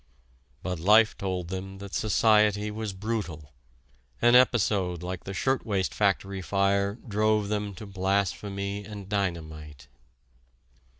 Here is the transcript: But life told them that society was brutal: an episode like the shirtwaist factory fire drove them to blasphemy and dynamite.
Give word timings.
But 0.63 0.79
life 0.79 1.15
told 1.15 1.49
them 1.49 1.77
that 1.77 1.93
society 1.93 2.71
was 2.71 2.91
brutal: 2.91 3.53
an 4.19 4.33
episode 4.33 5.03
like 5.03 5.25
the 5.25 5.33
shirtwaist 5.35 5.93
factory 5.93 6.41
fire 6.41 6.95
drove 7.07 7.49
them 7.49 7.75
to 7.75 7.85
blasphemy 7.85 8.83
and 8.83 9.07
dynamite. 9.07 9.89